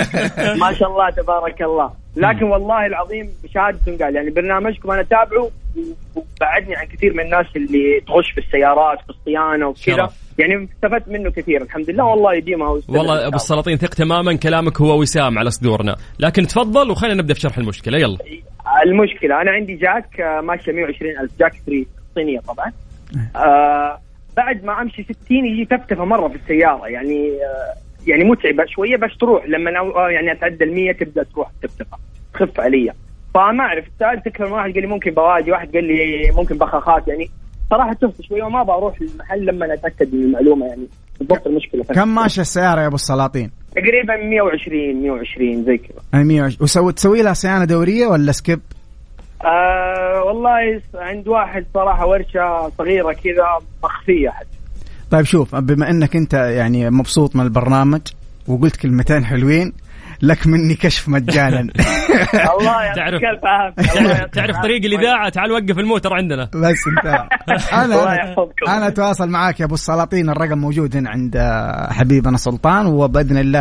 ما 0.62 0.72
شاء 0.72 0.88
الله 0.88 1.10
تبارك 1.10 1.62
الله. 1.62 1.90
لكن 2.16 2.44
والله 2.44 2.86
العظيم 2.86 3.30
بشهاده 3.44 4.04
قال 4.04 4.16
يعني 4.16 4.30
برنامجكم 4.30 4.90
أنا 4.90 5.00
أتابعه 5.00 5.50
وبعدني 6.16 6.76
عن 6.76 6.86
كثير 6.86 7.12
من 7.14 7.20
الناس 7.20 7.46
اللي 7.56 8.00
تغش 8.06 8.30
في 8.30 8.38
السيارات 8.38 8.98
في 9.00 9.10
الصيانة 9.10 9.66
وكذا. 9.68 10.08
يعني 10.38 10.68
استفدت 10.74 11.08
منه 11.08 11.30
كثير 11.30 11.62
الحمد 11.62 11.90
لله. 11.90 12.04
والله 12.04 12.34
يديمها 12.34 12.68
والله 12.68 13.26
أبو 13.26 13.36
السلاطين 13.36 13.76
ثق 13.76 13.94
تماما 13.94 14.36
كلامك 14.36 14.80
هو 14.80 15.00
وسام 15.00 15.38
على 15.38 15.50
صدورنا. 15.50 15.96
لكن 16.18 16.42
تفضل 16.46 16.90
وخلينا 16.90 17.14
نبدأ 17.22 17.34
في 17.34 17.40
شرح 17.40 17.58
المشكلة. 17.58 17.98
يلا. 17.98 18.18
المشكلة 18.86 19.40
أنا 19.42 19.50
عندي 19.50 19.74
جاك 19.74 20.20
آه، 20.20 20.40
ماشيه 20.40 20.72
120 20.72 21.10
ألف 21.18 21.32
جاك 21.40 21.52
3 21.66 21.86
صينية 22.14 22.40
طبعا. 22.40 22.72
آه 23.36 23.98
بعد 24.36 24.64
ما 24.64 24.82
أمشي 24.82 25.02
60 25.02 25.46
يجي 25.46 25.64
تفتفه 25.64 26.04
مرة 26.04 26.28
في 26.28 26.34
السيارة. 26.34 26.86
يعني 26.86 27.28
آه 27.28 27.74
يعني 28.06 28.24
متعبة 28.24 28.64
شوية 28.66 28.96
بس 28.96 29.10
تروح. 29.20 29.46
لما 29.48 29.70
آه، 29.80 30.10
يعني 30.10 30.32
أتعدى 30.32 30.64
ال 30.64 30.74
100 30.74 30.92
تبدأ 30.92 31.22
تروح 31.22 31.50
تفتفه 31.62 31.96
تخف 32.34 32.60
علي. 32.60 32.92
فما 33.34 33.60
أعرف 33.64 33.84
سالت 34.00 34.26
أكثر 34.26 34.46
من 34.46 34.52
واحد 34.52 34.72
قال 34.72 34.82
لي 34.82 34.86
ممكن 34.88 35.10
بواجي 35.10 35.52
واحد 35.52 35.72
قال 35.74 35.84
لي 35.84 36.30
ممكن 36.36 36.58
بخاخات. 36.58 37.08
يعني 37.08 37.30
صراحة 37.74 37.92
تهت 37.92 38.22
شوية 38.22 38.42
وما 38.42 38.62
بروح 38.62 39.00
المحل 39.00 39.46
لما 39.46 39.74
أتأكد 39.74 40.14
من 40.14 40.22
المعلومة 40.22 40.66
يعني 40.66 40.86
بالضبط 41.18 41.46
المشكلة 41.46 41.84
كم 41.84 42.14
ماشي 42.14 42.40
السياره 42.40 42.80
يا 42.80 42.86
أبو 42.86 42.94
السلاطين؟ 42.94 43.50
تقريبا 43.72 44.16
120 44.16 45.02
120 45.02 45.64
زي 45.64 45.78
كذا 45.78 46.22
120 46.22 46.56
وسوي 46.60 46.92
تسوي 46.92 47.22
لها 47.22 47.32
صيانة 47.32 47.64
دورية 47.64 48.06
ولا 48.06 48.32
سكيب؟ 48.32 48.60
آه 49.44 50.22
والله 50.24 50.80
عند 50.94 51.28
واحد 51.28 51.66
صراحة 51.74 52.06
ورشة 52.06 52.70
صغيرة 52.78 53.12
كذا 53.12 53.46
مخفية 53.84 54.30
حتى 54.30 54.48
طيب 55.10 55.24
شوف 55.24 55.54
بما 55.54 55.90
إنك 55.90 56.16
أنت 56.16 56.34
يعني 56.34 56.90
مبسوط 56.90 57.36
من 57.36 57.44
البرنامج 57.44 58.00
وقلت 58.48 58.76
كلمتين 58.76 59.24
حلوين 59.24 59.72
لك 60.26 60.46
مني 60.46 60.74
كشف 60.74 61.08
مجانا. 61.08 61.60
الله 62.58 62.92
تعرف 62.94 63.20
تعرف 64.32 64.56
طريق 64.62 64.84
الإذاعة؟ 64.84 65.28
تعال 65.28 65.52
وقف 65.52 65.78
الموتر 65.78 66.14
عندنا. 66.14 66.44
بس 66.44 66.84
انت. 66.88 67.06
أنا 67.72 68.34
أنا 68.68 68.88
أتواصل 68.88 69.28
معاك 69.28 69.60
يا 69.60 69.64
أبو 69.64 69.74
السلاطين 69.74 70.28
الرقم 70.30 70.58
موجود 70.58 70.96
هنا 70.96 71.10
عند 71.10 71.36
حبيبنا 71.90 72.36
سلطان 72.36 72.86
وبإذن 72.86 73.38
الله 73.38 73.60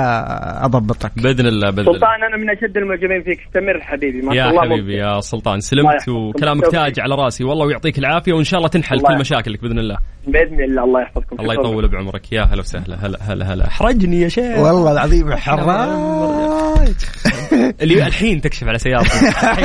أضبطك. 0.65 1.11
بإذن 1.15 1.47
الله 1.47 1.69
بإذن 1.69 1.79
الله. 1.79 1.93
سلطان 1.93 2.23
أنا 2.27 2.37
من 2.37 2.49
أشد 2.49 2.77
المعجبين 2.77 3.23
فيك. 3.23 3.39
استمر 3.47 3.81
حبيبي 3.81 4.21
ما 4.21 4.35
شاء 4.35 4.49
الله 4.49 4.63
يا 4.63 4.69
حبيبي 4.69 4.95
يا 4.95 5.19
سلطان. 5.19 5.59
سلمت 5.59 6.09
وكلامك 6.09 6.67
تاج 6.71 6.99
على 6.99 7.15
راسي. 7.15 7.43
والله 7.43 7.65
ويعطيك 7.65 7.99
العافية 7.99 8.33
وإن 8.33 8.43
شاء 8.43 8.57
الله 8.57 8.69
تنحل 8.69 8.99
كل 9.01 9.19
مشاكلك 9.19 9.61
بإذن 9.61 9.79
الله. 9.79 9.97
بإذن 10.27 10.63
الله 10.63 10.83
الله 10.83 11.01
يحفظكم. 11.01 11.35
الله 11.39 11.53
يطول 11.53 11.87
بعمرك. 11.87 12.33
يا 12.33 12.41
هلا 12.43 12.59
وسهلا. 12.59 12.95
هلا 13.05 13.17
هلا 13.21 13.53
هلا. 13.53 13.67
احرجني 13.67 14.21
يا 14.21 14.27
شيخ. 14.27 14.57
والله 14.57 14.91
العظيم 14.91 15.33
حراج 15.35 16.52
اللي 17.81 18.07
الحين 18.07 18.41
تكشف 18.41 18.63
على 18.67 18.79
سيارتك. 18.79 19.11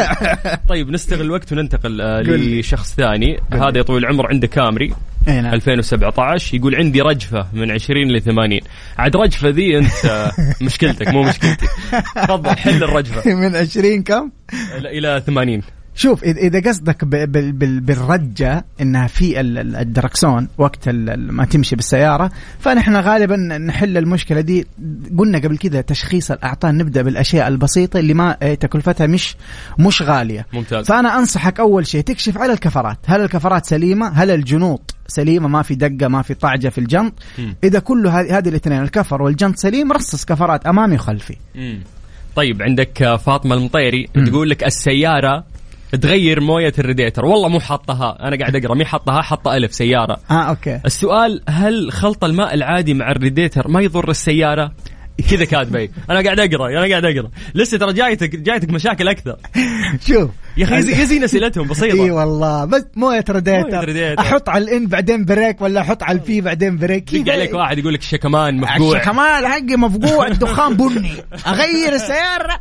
طيب 0.69 0.91
نستغل 0.91 1.21
الوقت 1.21 1.53
وننتقل 1.53 2.01
آه، 2.01 2.21
لشخص 2.23 2.95
ثاني. 2.95 3.41
هذا 3.53 3.79
يا 3.79 3.83
طويل 3.83 4.05
العمر 4.05 4.27
عنده 4.27 4.47
كامري. 4.47 4.95
2017 5.29 6.57
يقول 6.57 6.75
عندي 6.75 7.01
رجفة 7.01 7.47
من 7.53 7.71
20 7.71 8.09
ل 8.09 8.23
80 8.23 8.61
عاد 8.99 9.17
رجفة 9.17 9.49
ذي 9.49 9.79
آه، 9.79 10.33
مشكلتك 10.63 11.09
مو 11.09 11.23
مشكلتي. 11.23 11.67
تفضل 12.15 12.57
حل 12.57 12.85
الرجفة. 12.85 13.35
من 13.35 13.57
20 13.57 14.03
كم؟ 14.03 14.31
إلى 14.85 15.23
80 15.27 15.63
شوف 15.99 16.25
اذا 16.25 16.61
قصدك 16.71 17.05
بالرجة 17.05 18.65
إنها 18.81 19.07
في 19.07 19.41
الدركسون 19.41 20.49
وقت 20.59 20.89
ما 21.17 21.45
تمشي 21.45 21.77
بالسيارة 21.77 22.31
فنحن 22.59 22.97
غالبا 22.97 23.37
نحل 23.37 23.97
المشكلة 23.97 24.41
دي. 24.41 24.67
قلنا 25.19 25.39
قبل 25.39 25.59
كذا 25.59 25.81
تشخيص 25.81 26.31
الأعطال 26.31 26.79
نبدأ 26.79 27.03
بالأشياء 27.03 27.49
البسيطة 27.49 27.99
اللي 27.99 28.15
ما 28.15 28.37
إيه، 28.43 28.55
تكلفتها 28.55 29.07
مش 29.07 29.37
مش 29.79 30.03
غالية. 30.03 30.47
ممتاز. 30.53 30.87
فأنا 30.87 31.19
أنصحك 31.19 31.61
أول 31.61 31.87
شيء 31.87 32.01
تكشف 32.01 32.39
على 32.39 32.53
الكفرات. 32.53 32.99
هل 33.07 33.21
الكفرات 33.21 33.67
سليمة؟ 33.67 34.09
هل 34.09 34.31
الجنوط 34.31 34.95
سليمة؟ 35.07 35.49
ما 35.49 35.63
في 35.63 35.75
دقة 35.75 36.09
ما 36.09 36.23
في 36.23 36.35
طعجة 36.35 36.69
في 36.69 36.79
الجنط. 36.79 37.13
إذا 37.65 37.79
كله 37.79 38.21
هذه 38.21 38.49
الاثنين 38.49 38.83
الكفر 38.83 39.23
والجنط 39.23 39.57
سليم 39.57 39.93
رصص 39.93 40.25
كفرات 40.25 40.67
أمامي 40.67 40.95
وخلفي. 40.95 41.37
طيب 42.37 42.63
عندك 42.63 43.17
فاطمة 43.27 43.55
المطيري 43.55 44.09
تقول 44.27 44.51
لك 44.51 44.65
السيارة 44.65 45.45
تغير 45.93 46.41
موية 46.41 46.73
الريديتر 46.79 47.25
والله 47.25 47.49
مو 47.49 47.61
حاطها 47.61 48.29
أنا 48.29 48.37
قاعد 48.37 48.57
أقرأ 48.57 48.75
مي 48.75 48.85
حطها 48.85 49.23
حاطة 49.23 49.57
ألف 49.57 49.75
سيارة. 49.75 50.21
آه 50.31 50.35
أوكي. 50.35 50.81
السؤال 50.87 51.43
هل 51.49 51.93
خلط 51.93 52.25
الماء 52.25 52.55
العادي 52.55 52.95
مع 52.95 53.11
الريديتر 53.11 53.69
ما 53.69 53.81
يضر 53.81 54.11
السيارة؟ 54.11 54.73
كذا 55.31 55.45
كاتبه. 55.45 55.89
أنا 56.11 56.21
قاعد 56.21 56.41
أقرأ 56.41 56.69
أنا 56.69 56.89
قاعد 56.89 57.05
أقرأ. 57.05 57.31
لسه 57.55 57.79
ترى 57.79 57.93
جايتك 57.93 58.37
جايتك 58.37 58.71
مشاكل 58.71 59.09
أكثر. 59.09 59.37
شوف 60.09 60.31
يا 60.59 60.65
أخي 60.65 60.83
زين 60.83 61.25
اسئلتهم 61.25 61.69
بسيطه 61.71 62.05
إي 62.05 62.11
والله 62.11 62.65
بس 62.65 62.85
مويه 62.97 63.25
ريديتر 63.31 64.21
أحط 64.21 64.49
على 64.49 64.65
ال 64.65 64.76
N 64.76 64.87
بعدين 64.87 65.25
break 65.25 65.61
ولا 65.61 65.81
أحط 65.81 66.03
على 66.03 66.19
ال 66.19 66.30
P 66.30 66.41
بعدين 66.41 66.77
break؟ 66.77 67.13
يجي 67.13 67.31
عليك 67.33 67.55
واحد 67.55 67.79
يقول 67.79 67.95
لك 67.95 68.01
الشكمان 68.01 68.57
مفقوع 68.57 68.97
الشكمان 68.97 69.47
حقي 69.47 69.77
مفقوع 69.77 70.27
الدخان 70.27 70.75
بني. 70.75 71.11
أغير 71.47 71.93
السيارة. 71.93 72.61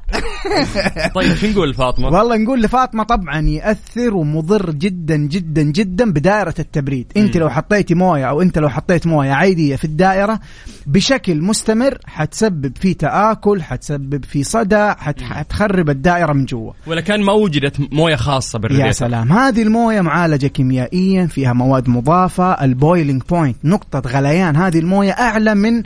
طيب 1.16 1.36
شو 1.36 1.48
نقول 1.48 1.70
لفاطمة؟ 1.70 2.08
والله 2.08 2.38
نقول 2.38 2.62
لفاطمة 2.62 3.04
طبعا 3.04 3.42
يأثر 3.42 4.16
ومضر 4.16 4.72
جدا 4.72 5.16
جدا 5.16 5.62
جدا 5.62 6.12
بدائرة 6.12 6.56
التبريد. 6.60 7.12
أنت 7.18 7.38
لو 7.38 7.50
حطيتي 7.50 7.96
موية 7.96 8.26
أو 8.30 8.42
أنت 8.42 8.58
لو 8.60 8.70
حطيت 8.70 9.08
موية 9.08 9.32
عادية 9.32 9.76
في 9.76 9.86
الدائرة 9.86 10.40
بشكل 10.86 11.42
مستمر 11.42 11.98
حتسبب 12.06 12.78
في 12.78 12.94
تآكل 12.94 13.62
حتسبب 13.62 14.26
في 14.26 14.44
صدى 14.44 14.94
حتخرب 15.22 15.90
الدائرة 15.90 16.34
من 16.34 16.46
جوا. 16.46 16.74
ولا 16.88 17.02
كان 17.02 17.22
ما 17.22 17.34
وجدت 17.34 17.87
موية 17.92 18.16
خاصة 18.16 18.60
بالريديتر 18.60 18.88
يا 18.88 18.92
سلام. 18.92 19.32
هذه 19.32 19.62
الموية 19.62 20.02
معالجة 20.02 20.48
كيميائيا 20.48 21.26
فيها 21.26 21.54
مواد 21.54 21.90
مضافة 21.90 22.52
ال 22.64 22.71
boiling 22.71 23.24
point 23.30 23.58
نقطة 23.64 24.10
غليان. 24.10 24.56
هذه 24.56 24.80
الموية 24.80 25.12
أعلى 25.12 25.56
من 25.56 25.84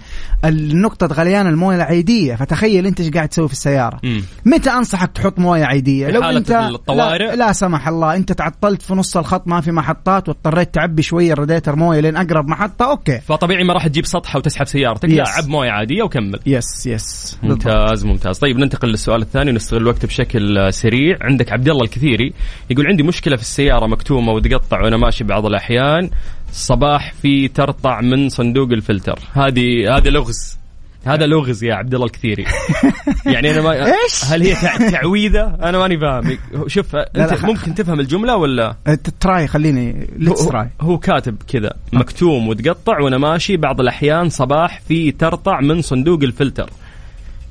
نقطة 0.82 1.08
غليان 1.08 1.48
الموية 1.48 1.76
العاديه 1.76 2.36
فتخيل 2.36 2.86
أنت 2.86 3.00
إيش 3.00 3.10
قاعد 3.10 3.30
تسوي 3.30 3.48
في 3.48 3.54
السيارة. 3.54 4.00
مم. 4.04 4.24
متى 4.46 4.70
أنصحك 4.70 5.12
تحط 5.12 5.40
موية 5.40 5.66
عاديه 5.66 6.10
لو 6.10 6.24
انت 6.24 6.52
الطوارئ؟ 6.52 7.26
لا, 7.26 7.36
لا 7.36 7.52
سمح 7.52 7.88
الله. 7.88 8.16
أنت 8.16 8.32
تعطلت 8.32 8.82
في 8.82 8.94
نص 8.94 9.18
الخط 9.18 9.48
ما 9.48 9.62
في 9.62 9.72
محطات 9.72 10.30
واضطريت 10.30 10.74
تعبي 10.74 11.02
شوية 11.02 11.34
الراديتر 11.34 11.76
موية 11.76 12.00
لين 12.00 12.18
أقرب 12.18 12.48
محطة 12.48 12.90
أوكي. 12.90 13.20
فطبيعي 13.20 13.64
ما 13.64 13.74
راح 13.74 13.88
تجيب 13.88 14.06
سطحة 14.06 14.38
وتسحب 14.38 14.68
سيارتك. 14.68 15.10
لا 15.10 15.22
yes. 15.22 15.30
عب 15.30 15.48
موية 15.50 15.72
عادية 15.72 16.04
وكمل. 16.04 16.40
yes 16.46 16.88
yes 16.88 17.38
بالضبط. 17.44 17.68
ممتاز 17.68 18.06
ممتاز. 18.06 18.40
طيب 18.40 18.58
ننتقل 18.58 18.88
للسؤال 18.88 19.22
الثاني 19.22 19.52
ونستغل 19.52 19.82
الوقت 19.82 20.06
بشكل 20.06 20.74
سريع. 20.74 21.18
عندك 21.22 21.52
عبد 21.52 21.70
الله 21.70 21.81
الكثيري 21.84 22.34
يقول 22.70 22.88
عندي 22.88 23.04
مشكلة 23.04 23.36
في 23.36 23.42
السيارة 23.42 23.88
مكتومة 23.88 24.32
وتقطع 24.32 24.82
وأنا 24.82 24.98
ماشي 24.98 25.24
بعض 25.24 25.46
الأحيان. 25.46 26.10
صباح 26.52 27.14
في 27.22 27.48
ترطع 27.48 28.02
من 28.02 28.30
صندوق 28.30 28.72
الفلتر. 28.72 29.20
هذه 29.34 29.98
هذا 29.98 30.10
لغز. 30.10 30.58
هذا 31.06 31.26
لغز 31.26 31.64
يا 31.64 31.74
عبد 31.76 31.94
الله 31.94 32.06
الكثيري. 32.06 32.46
يعني 33.34 33.52
أنا 33.52 33.62
ما 33.62 33.86
إيش؟ 33.86 34.26
هل 34.26 34.42
هي 34.42 34.56
تع- 34.56 34.90
تعويذة؟ 34.90 35.58
أنا 35.64 35.78
ماني 35.78 36.00
فاهم. 36.00 36.38
شوف 36.68 36.96
أنت. 36.96 37.46
ممكن 37.46 37.76
تفهم 37.76 38.00
الجملة 38.00 38.36
ولا؟ 38.36 38.76
أنت 38.88 39.10
try 39.10 39.48
خليني 39.48 40.08
let's 40.18 40.46
try 40.46 40.70
هو 40.82 40.98
كاتب 40.98 41.38
كذا. 41.48 41.74
مكتوم 41.94 42.48
وتقطع 42.48 43.00
وأنا 43.00 43.18
ماشي 43.18 43.58
بعض 43.58 43.82
الأحيان 43.82 44.30
صباح 44.30 44.82
في 44.88 45.12
ترطع 45.12 45.60
من 45.62 45.82
صندوق 45.82 46.24
الفلتر. 46.24 46.70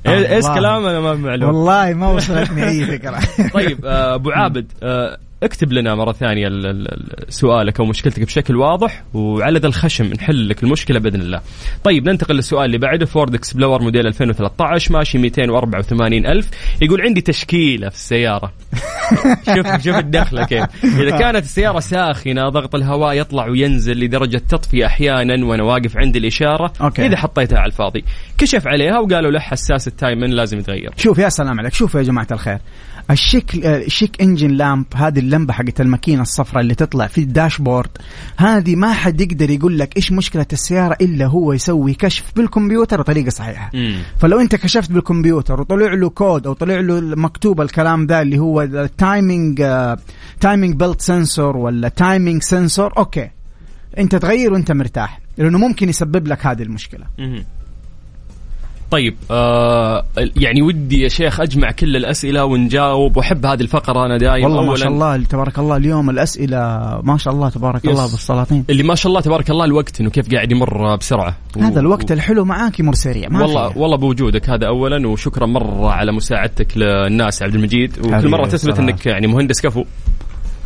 إيش 0.07 0.45
الله. 0.45 0.55
كلام 0.55 0.85
أنا 0.85 0.99
ما 0.99 1.13
معلوم 1.13 1.55
والله 1.55 1.93
ما 1.93 2.07
وصلتني 2.07 2.67
أي 2.67 2.85
فكرة 2.85 3.19
طيب 3.53 3.85
آه، 3.85 4.15
أبو 4.15 4.31
عابد 4.31 4.71
آه، 4.83 5.17
اكتب 5.43 5.71
لنا 5.73 5.95
مرة 5.95 6.11
ثانية 6.11 6.47
ال- 6.47 6.65
ال- 6.65 6.87
ال- 6.93 7.33
سؤالك 7.33 7.79
أو 7.79 7.85
مشكلتك 7.85 8.23
بشكل 8.23 8.55
واضح 8.55 9.03
وعلى 9.13 9.59
ذا 9.59 9.67
الخشم 9.67 10.05
نحل 10.05 10.49
لك 10.49 10.63
المشكلة 10.63 10.99
بإذن 10.99 11.21
الله. 11.21 11.41
طيب 11.83 12.09
ننتقل 12.09 12.35
للسؤال 12.35 12.65
اللي 12.65 12.77
بعده 12.77 13.05
Ford 13.05 13.35
Explorer 13.35 13.81
موديل 13.81 14.07
2013 14.07 14.93
ماشي 14.93 15.17
284 15.17 16.25
ألف 16.25 16.49
يقول 16.81 17.01
عندي 17.01 17.21
تشكيلة 17.21 17.89
في 17.89 17.95
السيارة. 17.95 18.51
شوف 19.55 19.83
شوف 19.83 19.97
الدخلة 19.97 20.45
كيف. 20.45 20.65
إذا 20.83 21.17
كانت 21.17 21.43
السيارة 21.43 21.79
ساخنة 21.79 22.49
ضغط 22.49 22.75
الهواء 22.75 23.13
يطلع 23.13 23.47
وينزل 23.47 23.99
لدرجة 23.99 24.41
تطفي 24.49 24.85
أحيانا 24.85 25.45
وأنا 25.45 25.63
واقف 25.63 25.97
عند 25.97 26.15
الإشارة 26.15 26.73
أوكي. 26.81 27.05
إذا 27.05 27.17
حطيتها 27.17 27.59
على 27.59 27.67
الفاضي. 27.67 28.03
كشف 28.37 28.67
عليها 28.67 28.99
وقالوا 28.99 29.31
له 29.31 29.39
حساس 29.39 29.87
ال 29.87 29.93
timing 29.93 30.29
لازم 30.29 30.59
يتغير. 30.59 30.91
شوف 30.97 31.17
يا 31.17 31.29
سلام 31.29 31.59
عليك 31.59 31.73
شوفوا 31.73 31.99
يا 31.99 32.05
جماعة 32.05 32.27
الخير 32.31 32.59
ال 33.11 33.20
check 33.20 33.65
ال 33.65 33.74
check 33.74 34.21
engine 34.21 34.51
lamp 34.51 34.85
هذه 34.95 35.19
اللمبة 35.19 35.53
حقت 35.53 35.81
الماكينة 35.81 36.21
الصفراء 36.21 36.61
اللي 36.61 36.75
تطلع 36.75 37.07
في 37.07 37.21
ال 37.21 37.28
dashboard 37.28 37.89
هذه 38.37 38.75
ما 38.75 38.93
حد 38.93 39.21
يقدر 39.21 39.49
يقول 39.49 39.79
لك 39.79 39.97
إيش 39.97 40.11
مشكلة 40.11 40.45
السيارة 40.53 40.97
إلا 41.01 41.25
هو 41.25 41.53
يسوي 41.53 41.93
كشف 41.93 42.31
بالكمبيوتر 42.35 43.01
بطريقة 43.01 43.29
صحيحة 43.29 43.69
مم. 43.73 43.95
فلو 44.19 44.39
أنت 44.39 44.55
كشفت 44.55 44.91
بالكمبيوتر 44.91 45.61
وطلع 45.61 45.93
له 45.93 46.09
كود 46.09 46.47
أو 46.47 46.53
طلع 46.53 46.79
له 46.79 47.01
مكتوب 47.01 47.61
الكلام 47.61 48.05
ذا 48.05 48.21
اللي 48.21 48.39
هو 48.39 48.61
ال 48.61 48.76
timing 48.76 49.65
timing 50.39 50.75
belt 50.75 51.01
sensor 51.01 51.57
ولا 51.57 51.89
timing 51.89 52.41
sensor 52.41 52.93
أوكي 52.97 53.29
أنت 53.97 54.15
تغير 54.15 54.53
وأنت 54.53 54.71
مرتاح 54.71 55.19
لأنه 55.37 55.57
ممكن 55.57 55.89
يسبب 55.89 56.27
لك 56.27 56.45
هذه 56.45 56.63
المشكلة 56.63 57.05
مهم. 57.19 57.45
طيب 58.91 59.15
آه 59.31 60.05
يعني 60.17 60.61
ودي 60.61 61.01
يا 61.01 61.07
شيخ 61.07 61.41
أجمع 61.41 61.71
كل 61.71 61.95
الأسئلة 61.95 62.45
ونجاوب 62.45 63.17
وأحب 63.17 63.45
هذه 63.45 63.61
الفقرة 63.61 64.05
أنا 64.05 64.17
دايم 64.17 64.43
والله 64.43 64.63
ما 64.65 64.75
شاء 64.75 64.87
الله 64.87 65.17
تبارك 65.23 65.59
الله 65.59 65.75
اليوم 65.77 66.09
الأسئلة 66.09 66.57
ما 67.03 67.17
شاء 67.17 67.33
الله 67.33 67.49
تبارك 67.49 67.85
yes. 67.85 67.91
الله 67.91 68.03
بو 68.03 68.18
السلاطين 68.18 68.65
اللي 68.69 68.83
ما 68.83 68.95
شاء 68.95 69.09
الله 69.09 69.21
تبارك 69.21 69.49
الله 69.49 69.65
الوقت 69.65 70.01
إنه 70.01 70.09
كيف 70.09 70.31
قاعد 70.33 70.51
يمر 70.51 70.95
بسرعة 70.95 71.35
هذا 71.59 71.75
و- 71.77 71.79
الوقت 71.79 72.11
الحلو 72.11 72.45
معاك 72.45 72.79
يمر 72.79 72.93
سريع 72.93 73.29
ما 73.29 73.41
والله 73.41 73.69
في. 73.69 73.79
والله 73.79 73.97
بوجودك 73.97 74.49
هذا 74.49 74.67
اولا 74.67 75.07
وشكرا 75.07 75.45
مرة 75.45 75.91
على 75.91 76.11
مساعدتك 76.11 76.77
للناس 76.77 77.43
عبد 77.43 77.55
المجيد 77.55 77.99
وكل 77.99 78.29
مرة 78.29 78.45
تثبت. 78.47 78.79
إنك 78.79 79.05
يعني 79.05 79.27
مهندس 79.27 79.61
كفو 79.61 79.83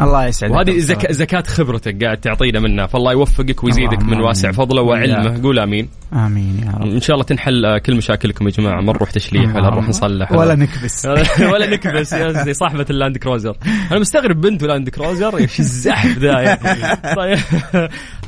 الله 0.02 0.26
يسعدك 0.26 0.54
وهذه. 0.54 0.78
زك... 0.78 1.12
زكاة 1.12 1.44
خبرتك 1.48 2.04
قاعد 2.04 2.18
تعطينا 2.18 2.60
منها. 2.60 2.86
فالله 2.88 3.12
يوفقك 3.12 3.64
ويزيدك 3.64 4.04
من 4.04 4.22
واسع. 4.22 4.52
فضله 4.52 4.82
وعلمه. 4.82 5.42
قول 5.44 5.60
آمين. 5.60 5.90
آمين 6.14 6.62
يا 6.66 6.72
رب. 6.72 6.88
إن 6.88 7.02
شاء 7.02 7.14
الله 7.14 7.26
تنحل 7.26 7.66
آه، 7.66 7.78
كل 7.78 7.96
مشاكلكم 7.96 8.46
يا 8.46 8.52
جماعة. 8.52 8.82
ما 8.82 8.94
نروح 8.94 9.12
تشليح 9.12 9.56
ولا 9.56 9.70
نروح 9.70 9.90
نصلح. 9.90 10.32
ولا 10.32 10.56
نكبس. 10.56 11.06
ولا 11.54 11.70
نكبس. 11.70 12.14
يا 12.14 12.32
زي 12.32 12.54
صاحبة 12.54 12.86
ال 12.90 12.95
Land 12.95 13.18
Cruiser. 13.18 13.58
أنا 13.92 14.00
مستغرب 14.00 14.42
بنت 14.42 14.64
Land 14.64 14.90
Cruiser. 14.90 15.38
إيش 15.38 15.60
الزحف 15.60 16.18
ذا 16.18 16.40
يا. 16.40 16.56
طيب. 17.16 17.40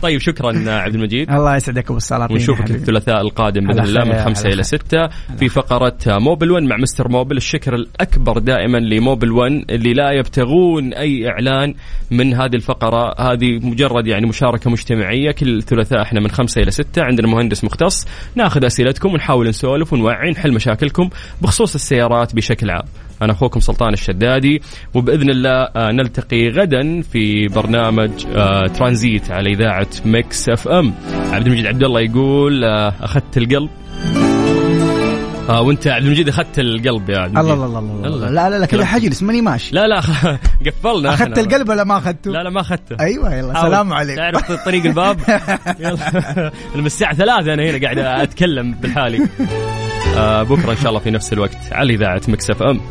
طيب 0.02 0.20
شكرا 0.20 0.72
عبد 0.72 0.96
المجيد. 0.96 1.32
الله 1.32 1.56
يسعدك 1.56 1.86
أبو 1.86 1.98
السلاطين 1.98 2.38
ونشوفك. 2.38 2.72
الثلاثاء 2.72 3.22
القادم 3.22 3.68
بإذن 3.68 3.80
الله 3.80 4.04
من 4.06 4.26
خمسة 4.26 4.50
إلى. 4.50 4.64
ستة 4.64 5.08
في 5.40 5.50
فقرة 5.50 5.98
Mobil 6.08 6.52
1 6.52 6.64
مع 6.64 6.78
Mister 6.78 7.10
Mobil 7.10 7.38
الشكر 7.38 7.76
الأكبر 7.76 8.40
دائما 8.40 8.78
ل 8.78 8.87
Mobil 8.87 9.32
1 9.32 9.52
اللي 9.70 9.94
لا 9.94 10.12
يبتغون 10.12 10.94
أي 10.94 11.30
إعلان 11.30 11.74
من 12.12 12.34
هذه 12.34 12.56
الفقرة. 12.56 13.22
هذه 13.32 13.60
مجرد 13.64 14.08
يعني 14.08 14.26
مشاركة 14.26 14.70
مجتمعية. 14.70 15.32
كل 15.32 15.64
ثلاثاء 15.64 16.02
إحنا 16.02 16.20
من 16.20 16.30
خمسة 16.30 16.62
إلى 16.62 16.72
ستة 16.72 17.04
عندنا 17.04 17.28
مهندس 17.28 17.64
مختص. 17.64 18.08
ناخذ 18.36 18.66
أسئلتكم 18.66 19.14
ونحاول 19.14 19.48
نسولف 19.48 19.94
ونوعي 19.94 20.32
نحل 20.32 20.54
مشاكلكم 20.54 21.10
بخصوص 21.42 21.76
السيارات 21.76 22.36
بشكل 22.36 22.70
عام. 22.70 22.86
أنا 23.22 23.32
أخوكم 23.34 23.60
سلطان 23.60 23.94
الشدادي 23.94 24.62
وبإذن 24.94 25.30
الله 25.30 25.50
آه، 25.64 25.92
نلتقي 25.92 26.50
غدا 26.50 27.02
في 27.02 27.48
برنامج 27.48 28.12
آه، 28.36 28.68
ترانزيت 28.68 29.32
على 29.32 29.50
إذاعة 29.54 29.88
Mix 30.06 30.50
FM 30.50 30.94
عبد 31.32 31.46
المجيد 31.48 31.66
عبد 31.66 31.84
الله 31.84 32.00
يقول 32.02 32.64
آه، 32.64 32.94
أخذت 33.02 33.38
القلب 33.38 33.70
آه 35.50 35.62
وأنت 35.62 35.88
عبد 35.88 36.06
المجيد 36.06 36.30
أخذت 36.30 36.60
القلب 36.60 37.10
يا 37.10 37.18
عبد 37.20 37.38
الله 37.38 37.54
المجيد 37.54 37.66
الله 37.66 37.80
الله, 37.80 38.08
الله. 38.08 38.08
الله. 38.08 38.30
لا 38.30 38.50
لا 38.50 38.60
لا 38.60 38.66
كذا. 38.66 38.86
حجلس 38.86 39.24
ماني 39.24 39.42
ماشي 39.42 39.76
لا 39.76 39.88
لا 39.88 40.00
قفلنا 40.66 41.14
أخذت. 41.14 41.38
القلب 41.40 41.70
ولا 41.70 41.84
ما 41.84 41.98
أخذته؟ 41.98 42.32
لا 42.32 42.44
لا 42.44 42.50
ما 42.50 42.62
أخذته 42.62 42.96
أيوه 43.00 43.36
يلا. 43.36 43.62
سلام 43.62 43.94
عليكم 43.94 44.16
تعرف 44.22 44.52
طريق 44.66 44.86
الباب 44.86 45.20
يلا 45.80 46.52
من 46.76 46.86
الساعة 46.86 47.14
ثلاثة 47.16 47.54
أنا 47.54 47.64
هنا 47.70 47.82
قاعد 47.84 48.00
أتكلم 48.00 48.72
بالحالي 48.74 49.28
آه 50.18 50.44
بكرة 50.44 50.72
إن 50.72 50.78
شاء 50.78 50.90
الله 50.90 51.00
في 51.00 51.12
نفس 51.12 51.34
الوقت 51.34 51.58
على 51.72 51.94
إذاعة 51.94 52.22
مكسف 52.28 52.64
أم 52.64 52.82